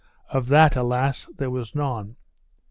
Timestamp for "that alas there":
0.47-1.51